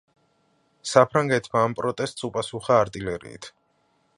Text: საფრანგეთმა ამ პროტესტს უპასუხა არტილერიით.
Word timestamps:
საფრანგეთმა 0.91 1.61
ამ 1.67 1.75
პროტესტს 1.81 2.27
უპასუხა 2.29 2.79
არტილერიით. 2.87 3.51